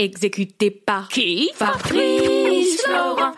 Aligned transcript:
Exécuté 0.00 0.70
par 0.70 1.08
qui 1.08 1.50
Fabrice 1.56 2.82
Florent. 2.84 3.32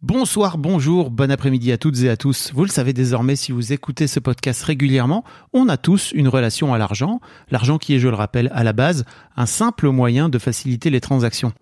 Bonsoir, 0.00 0.56
bonjour, 0.56 1.10
bon 1.10 1.30
après-midi 1.30 1.72
à 1.72 1.76
toutes 1.76 2.00
et 2.04 2.08
à 2.08 2.16
tous. 2.16 2.52
Vous 2.54 2.64
le 2.64 2.70
savez 2.70 2.94
désormais 2.94 3.36
si 3.36 3.52
vous 3.52 3.74
écoutez 3.74 4.06
ce 4.06 4.18
podcast 4.18 4.62
régulièrement, 4.62 5.24
on 5.52 5.68
a 5.68 5.76
tous 5.76 6.12
une 6.12 6.28
relation 6.28 6.72
à 6.72 6.78
l'argent, 6.78 7.20
l'argent 7.50 7.76
qui 7.76 7.94
est, 7.94 7.98
je 7.98 8.08
le 8.08 8.14
rappelle, 8.14 8.50
à 8.54 8.64
la 8.64 8.72
base, 8.72 9.04
un 9.36 9.44
simple 9.44 9.90
moyen 9.90 10.30
de 10.30 10.38
faciliter 10.38 10.88
les 10.88 11.02
transactions. 11.02 11.52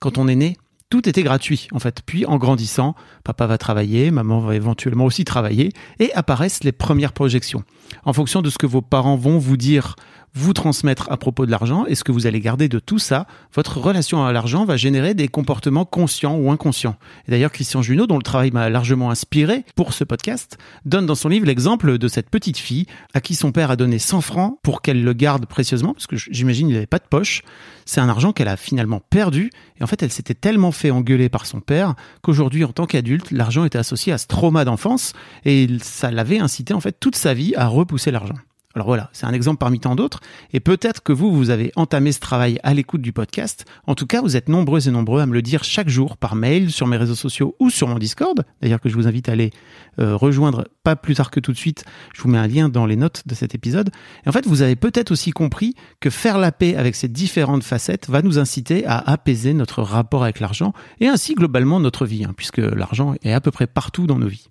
Quand 0.00 0.18
on 0.18 0.26
est 0.26 0.34
né, 0.34 0.56
tout 0.92 1.08
était 1.08 1.22
gratuit 1.22 1.68
en 1.72 1.78
fait. 1.78 2.02
Puis 2.04 2.26
en 2.26 2.36
grandissant, 2.36 2.94
papa 3.24 3.46
va 3.46 3.56
travailler, 3.56 4.10
maman 4.10 4.40
va 4.40 4.54
éventuellement 4.54 5.06
aussi 5.06 5.24
travailler 5.24 5.72
et 5.98 6.12
apparaissent 6.12 6.64
les 6.64 6.72
premières 6.72 7.14
projections. 7.14 7.64
En 8.04 8.12
fonction 8.12 8.42
de 8.42 8.50
ce 8.50 8.58
que 8.58 8.66
vos 8.66 8.82
parents 8.82 9.16
vont 9.16 9.38
vous 9.38 9.56
dire 9.56 9.96
vous 10.34 10.52
transmettre 10.52 11.10
à 11.10 11.16
propos 11.16 11.46
de 11.46 11.50
l'argent 11.50 11.84
et 11.86 11.94
ce 11.94 12.04
que 12.04 12.12
vous 12.12 12.26
allez 12.26 12.40
garder 12.40 12.68
de 12.68 12.78
tout 12.78 12.98
ça, 12.98 13.26
votre 13.54 13.78
relation 13.78 14.24
à 14.24 14.32
l'argent 14.32 14.64
va 14.64 14.76
générer 14.76 15.14
des 15.14 15.28
comportements 15.28 15.84
conscients 15.84 16.36
ou 16.36 16.50
inconscients. 16.50 16.96
Et 17.28 17.30
d'ailleurs, 17.30 17.52
Christian 17.52 17.82
Junot, 17.82 18.06
dont 18.06 18.16
le 18.16 18.22
travail 18.22 18.50
m'a 18.50 18.70
largement 18.70 19.10
inspiré 19.10 19.64
pour 19.74 19.92
ce 19.92 20.04
podcast, 20.04 20.58
donne 20.86 21.06
dans 21.06 21.14
son 21.14 21.28
livre 21.28 21.46
l'exemple 21.46 21.98
de 21.98 22.08
cette 22.08 22.30
petite 22.30 22.56
fille 22.56 22.86
à 23.14 23.20
qui 23.20 23.34
son 23.34 23.52
père 23.52 23.70
a 23.70 23.76
donné 23.76 23.98
100 23.98 24.20
francs 24.22 24.58
pour 24.62 24.80
qu'elle 24.80 25.04
le 25.04 25.12
garde 25.12 25.46
précieusement, 25.46 25.92
parce 25.92 26.06
que 26.06 26.16
j'imagine 26.16 26.68
il 26.68 26.74
n'avait 26.74 26.86
pas 26.86 26.98
de 26.98 27.08
poche. 27.08 27.42
C'est 27.84 28.00
un 28.00 28.08
argent 28.08 28.32
qu'elle 28.32 28.48
a 28.48 28.56
finalement 28.56 29.00
perdu. 29.10 29.50
Et 29.78 29.84
en 29.84 29.86
fait, 29.86 30.02
elle 30.02 30.12
s'était 30.12 30.34
tellement 30.34 30.72
engueuler 30.90 31.28
par 31.28 31.46
son 31.46 31.60
père 31.60 31.94
qu'aujourd'hui, 32.22 32.64
en 32.64 32.72
tant 32.72 32.86
qu'adulte, 32.86 33.30
l'argent 33.30 33.64
était 33.64 33.78
associé 33.78 34.12
à 34.12 34.18
ce 34.18 34.26
trauma 34.26 34.64
d'enfance 34.64 35.12
et 35.44 35.68
ça 35.82 36.10
l'avait 36.10 36.38
incité 36.38 36.74
en 36.74 36.80
fait 36.80 36.98
toute 36.98 37.16
sa 37.16 37.34
vie 37.34 37.54
à 37.56 37.66
repousser 37.66 38.10
l'argent. 38.10 38.34
Alors 38.74 38.86
voilà, 38.86 39.10
c'est 39.12 39.26
un 39.26 39.32
exemple 39.32 39.58
parmi 39.58 39.80
tant 39.80 39.94
d'autres. 39.94 40.20
Et 40.52 40.60
peut-être 40.60 41.02
que 41.02 41.12
vous, 41.12 41.32
vous 41.32 41.50
avez 41.50 41.72
entamé 41.76 42.12
ce 42.12 42.20
travail 42.20 42.58
à 42.62 42.72
l'écoute 42.74 43.02
du 43.02 43.12
podcast. 43.12 43.66
En 43.86 43.94
tout 43.94 44.06
cas, 44.06 44.22
vous 44.22 44.36
êtes 44.36 44.48
nombreux 44.48 44.88
et 44.88 44.90
nombreux 44.90 45.20
à 45.20 45.26
me 45.26 45.34
le 45.34 45.42
dire 45.42 45.64
chaque 45.64 45.88
jour 45.88 46.16
par 46.16 46.34
mail, 46.34 46.70
sur 46.70 46.86
mes 46.86 46.96
réseaux 46.96 47.14
sociaux 47.14 47.54
ou 47.60 47.70
sur 47.70 47.88
mon 47.88 47.98
Discord. 47.98 48.44
D'ailleurs, 48.60 48.80
que 48.80 48.88
je 48.88 48.94
vous 48.94 49.06
invite 49.06 49.28
à 49.28 49.32
aller 49.32 49.50
euh, 49.98 50.16
rejoindre 50.16 50.68
pas 50.84 50.96
plus 50.96 51.14
tard 51.14 51.30
que 51.30 51.40
tout 51.40 51.52
de 51.52 51.56
suite. 51.56 51.84
Je 52.14 52.22
vous 52.22 52.28
mets 52.28 52.38
un 52.38 52.46
lien 52.46 52.68
dans 52.68 52.86
les 52.86 52.96
notes 52.96 53.22
de 53.26 53.34
cet 53.34 53.54
épisode. 53.54 53.90
Et 54.24 54.28
en 54.28 54.32
fait, 54.32 54.46
vous 54.46 54.62
avez 54.62 54.76
peut-être 54.76 55.10
aussi 55.10 55.30
compris 55.30 55.74
que 56.00 56.10
faire 56.10 56.38
la 56.38 56.52
paix 56.52 56.76
avec 56.76 56.96
ces 56.96 57.08
différentes 57.08 57.64
facettes 57.64 58.08
va 58.08 58.22
nous 58.22 58.38
inciter 58.38 58.86
à 58.86 58.98
apaiser 58.98 59.52
notre 59.54 59.82
rapport 59.82 60.22
avec 60.22 60.40
l'argent 60.40 60.72
et 61.00 61.08
ainsi 61.08 61.34
globalement 61.34 61.80
notre 61.80 62.06
vie, 62.06 62.24
hein, 62.24 62.32
puisque 62.36 62.58
l'argent 62.58 63.14
est 63.22 63.32
à 63.32 63.40
peu 63.40 63.50
près 63.50 63.66
partout 63.66 64.06
dans 64.06 64.18
nos 64.18 64.28
vies. 64.28 64.48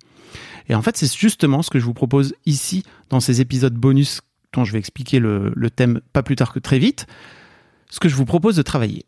Et 0.68 0.74
en 0.74 0.82
fait, 0.82 0.96
c'est 0.96 1.12
justement 1.16 1.62
ce 1.62 1.70
que 1.70 1.78
je 1.78 1.84
vous 1.84 1.94
propose 1.94 2.34
ici 2.46 2.84
dans 3.08 3.20
ces 3.20 3.40
épisodes 3.40 3.74
bonus 3.74 4.20
dont 4.52 4.64
je 4.64 4.72
vais 4.72 4.78
expliquer 4.78 5.18
le, 5.18 5.52
le 5.54 5.70
thème 5.70 6.00
pas 6.12 6.22
plus 6.22 6.36
tard 6.36 6.52
que 6.52 6.58
très 6.58 6.78
vite. 6.78 7.06
Ce 7.90 8.00
que 8.00 8.08
je 8.08 8.14
vous 8.14 8.24
propose 8.24 8.56
de 8.56 8.62
travailler. 8.62 9.06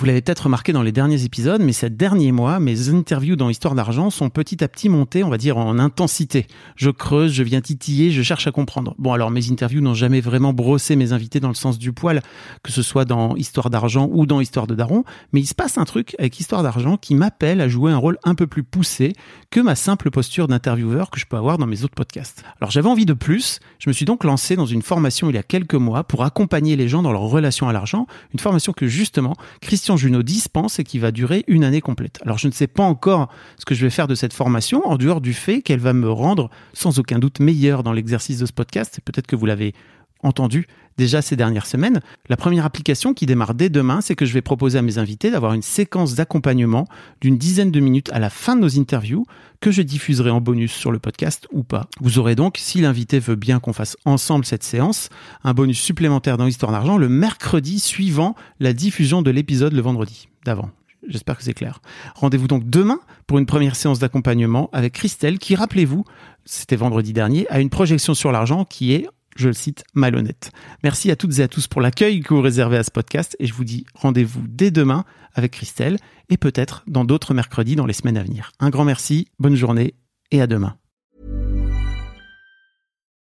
Vous 0.00 0.06
l'avez 0.06 0.22
peut-être 0.22 0.44
remarqué 0.44 0.72
dans 0.72 0.80
les 0.80 0.92
derniers 0.92 1.26
épisodes, 1.26 1.60
mais 1.60 1.74
ces 1.74 1.90
derniers 1.90 2.32
mois, 2.32 2.58
mes 2.58 2.88
interviews 2.88 3.36
dans 3.36 3.50
Histoire 3.50 3.74
d'argent 3.74 4.08
sont 4.08 4.30
petit 4.30 4.64
à 4.64 4.68
petit 4.68 4.88
montées, 4.88 5.22
on 5.22 5.28
va 5.28 5.36
dire, 5.36 5.58
en 5.58 5.78
intensité. 5.78 6.46
Je 6.74 6.88
creuse, 6.88 7.34
je 7.34 7.42
viens 7.42 7.60
titiller, 7.60 8.10
je 8.10 8.22
cherche 8.22 8.46
à 8.46 8.50
comprendre. 8.50 8.94
Bon, 8.96 9.12
alors 9.12 9.30
mes 9.30 9.50
interviews 9.50 9.82
n'ont 9.82 9.92
jamais 9.92 10.22
vraiment 10.22 10.54
brossé 10.54 10.96
mes 10.96 11.12
invités 11.12 11.38
dans 11.38 11.50
le 11.50 11.54
sens 11.54 11.78
du 11.78 11.92
poil, 11.92 12.22
que 12.62 12.72
ce 12.72 12.80
soit 12.80 13.04
dans 13.04 13.36
Histoire 13.36 13.68
d'argent 13.68 14.08
ou 14.10 14.24
dans 14.24 14.40
Histoire 14.40 14.66
de 14.66 14.74
Daron, 14.74 15.04
mais 15.34 15.40
il 15.40 15.46
se 15.46 15.54
passe 15.54 15.76
un 15.76 15.84
truc 15.84 16.16
avec 16.18 16.40
Histoire 16.40 16.62
d'argent 16.62 16.96
qui 16.96 17.14
m'appelle 17.14 17.60
à 17.60 17.68
jouer 17.68 17.92
un 17.92 17.98
rôle 17.98 18.16
un 18.24 18.34
peu 18.34 18.46
plus 18.46 18.62
poussé 18.62 19.12
que 19.50 19.60
ma 19.60 19.74
simple 19.74 20.10
posture 20.10 20.48
d'intervieweur 20.48 21.10
que 21.10 21.20
je 21.20 21.26
peux 21.26 21.36
avoir 21.36 21.58
dans 21.58 21.66
mes 21.66 21.84
autres 21.84 21.94
podcasts. 21.94 22.42
Alors 22.62 22.70
j'avais 22.70 22.88
envie 22.88 23.04
de 23.04 23.12
plus, 23.12 23.60
je 23.78 23.90
me 23.90 23.92
suis 23.92 24.06
donc 24.06 24.24
lancé 24.24 24.56
dans 24.56 24.64
une 24.64 24.80
formation 24.80 25.28
il 25.28 25.34
y 25.34 25.38
a 25.38 25.42
quelques 25.42 25.74
mois 25.74 26.04
pour 26.04 26.24
accompagner 26.24 26.74
les 26.74 26.88
gens 26.88 27.02
dans 27.02 27.12
leur 27.12 27.20
relation 27.20 27.68
à 27.68 27.74
l'argent, 27.74 28.06
une 28.32 28.40
formation 28.40 28.72
que 28.72 28.86
justement 28.86 29.34
Christian 29.60 29.89
Junot 29.96 30.22
dispense 30.22 30.78
et 30.78 30.84
qui 30.84 30.98
va 30.98 31.10
durer 31.10 31.44
une 31.46 31.64
année 31.64 31.80
complète. 31.80 32.18
Alors 32.22 32.38
je 32.38 32.48
ne 32.48 32.52
sais 32.52 32.66
pas 32.66 32.82
encore 32.82 33.28
ce 33.58 33.64
que 33.64 33.74
je 33.74 33.84
vais 33.84 33.90
faire 33.90 34.08
de 34.08 34.14
cette 34.14 34.32
formation, 34.32 34.86
en 34.86 34.96
dehors 34.96 35.20
du 35.20 35.32
fait 35.32 35.62
qu'elle 35.62 35.80
va 35.80 35.92
me 35.92 36.10
rendre 36.10 36.50
sans 36.72 36.98
aucun 36.98 37.18
doute 37.18 37.40
meilleur 37.40 37.82
dans 37.82 37.92
l'exercice 37.92 38.38
de 38.38 38.46
ce 38.46 38.52
podcast, 38.52 39.00
peut-être 39.04 39.26
que 39.26 39.36
vous 39.36 39.46
l'avez 39.46 39.74
entendu 40.22 40.66
déjà 40.96 41.22
ces 41.22 41.34
dernières 41.34 41.66
semaines. 41.66 42.00
La 42.28 42.36
première 42.36 42.66
application 42.66 43.14
qui 43.14 43.24
démarre 43.24 43.54
dès 43.54 43.70
demain, 43.70 44.00
c'est 44.02 44.14
que 44.14 44.26
je 44.26 44.34
vais 44.34 44.42
proposer 44.42 44.78
à 44.78 44.82
mes 44.82 44.98
invités 44.98 45.30
d'avoir 45.30 45.54
une 45.54 45.62
séquence 45.62 46.14
d'accompagnement 46.14 46.86
d'une 47.22 47.38
dizaine 47.38 47.70
de 47.70 47.80
minutes 47.80 48.10
à 48.12 48.18
la 48.18 48.28
fin 48.28 48.54
de 48.54 48.60
nos 48.60 48.78
interviews 48.78 49.24
que 49.60 49.70
je 49.70 49.80
diffuserai 49.80 50.30
en 50.30 50.40
bonus 50.40 50.72
sur 50.72 50.92
le 50.92 50.98
podcast 50.98 51.48
ou 51.52 51.62
pas. 51.62 51.86
Vous 52.00 52.18
aurez 52.18 52.34
donc, 52.34 52.58
si 52.58 52.80
l'invité 52.80 53.18
veut 53.18 53.36
bien 53.36 53.60
qu'on 53.60 53.72
fasse 53.72 53.96
ensemble 54.04 54.44
cette 54.44 54.62
séance, 54.62 55.08
un 55.42 55.54
bonus 55.54 55.80
supplémentaire 55.80 56.36
dans 56.36 56.46
Histoire 56.46 56.72
d'argent 56.72 56.98
le 56.98 57.08
mercredi 57.08 57.80
suivant 57.80 58.34
la 58.58 58.72
diffusion 58.72 59.22
de 59.22 59.30
l'épisode 59.30 59.72
le 59.72 59.80
vendredi 59.80 60.28
d'avant. 60.44 60.70
J'espère 61.08 61.38
que 61.38 61.42
c'est 61.42 61.54
clair. 61.54 61.80
Rendez-vous 62.14 62.46
donc 62.46 62.68
demain 62.68 63.00
pour 63.26 63.38
une 63.38 63.46
première 63.46 63.74
séance 63.74 63.98
d'accompagnement 63.98 64.68
avec 64.72 64.92
Christelle 64.92 65.38
qui, 65.38 65.54
rappelez-vous, 65.54 66.04
c'était 66.44 66.76
vendredi 66.76 67.12
dernier, 67.12 67.46
a 67.48 67.60
une 67.60 67.70
projection 67.70 68.12
sur 68.12 68.32
l'argent 68.32 68.64
qui 68.64 68.92
est 68.92 69.08
je 69.36 69.48
le 69.48 69.54
cite, 69.54 69.84
malhonnête. 69.94 70.50
Merci 70.82 71.10
à 71.10 71.16
toutes 71.16 71.38
et 71.38 71.42
à 71.42 71.48
tous 71.48 71.66
pour 71.66 71.80
l'accueil 71.80 72.20
que 72.20 72.34
vous 72.34 72.42
réservez 72.42 72.76
à 72.76 72.82
ce 72.82 72.90
podcast 72.90 73.36
et 73.38 73.46
je 73.46 73.54
vous 73.54 73.64
dis 73.64 73.86
rendez-vous 73.94 74.42
dès 74.48 74.70
demain 74.70 75.04
avec 75.34 75.52
Christelle 75.52 75.98
et 76.28 76.36
peut-être 76.36 76.82
dans 76.86 77.04
d'autres 77.04 77.34
mercredis 77.34 77.76
dans 77.76 77.86
les 77.86 77.92
semaines 77.92 78.16
à 78.16 78.22
venir. 78.22 78.52
Un 78.60 78.70
grand 78.70 78.84
merci, 78.84 79.28
bonne 79.38 79.54
journée 79.54 79.94
et 80.30 80.40
à 80.40 80.46
demain. 80.46 80.76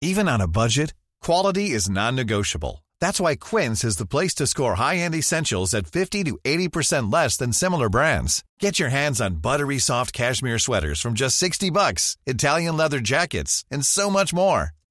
Even 0.01 0.29
on 0.29 0.39
a 0.39 0.47
budget, 0.47 0.93
quality 1.23 1.71
is 1.71 1.89
non-negotiable. 1.89 2.83
That's 2.99 3.19
why 3.19 3.35
Quince 3.35 3.83
is 3.83 3.97
the 3.97 4.05
place 4.05 4.33
to 4.35 4.47
score 4.47 4.75
high-end 4.75 5.15
essentials 5.15 5.73
at 5.73 5.87
50 5.87 6.23
to 6.25 6.37
80% 6.43 7.11
less 7.11 7.35
than 7.37 7.51
similar 7.51 7.89
brands. 7.89 8.43
Get 8.59 8.79
your 8.79 8.89
hands 8.89 9.19
on 9.19 9.41
buttery 9.41 9.79
soft 9.79 10.13
cashmere 10.13 10.59
sweaters 10.59 11.01
from 11.01 11.13
just 11.13 11.37
60 11.37 11.71
bucks, 11.71 12.15
Italian 12.25 12.77
leather 12.77 12.99
jackets, 12.99 13.65
and 13.71 13.85
so 13.85 14.09
much 14.09 14.33
more. 14.33 14.76